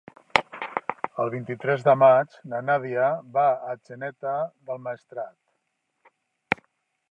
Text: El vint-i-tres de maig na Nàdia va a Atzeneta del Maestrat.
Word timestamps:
El 1.23 1.29
vint-i-tres 1.33 1.85
de 1.87 1.93
maig 2.05 2.39
na 2.53 2.63
Nàdia 2.71 3.11
va 3.37 3.45
a 3.51 3.75
Atzeneta 3.75 4.33
del 4.71 4.83
Maestrat. 4.87 6.13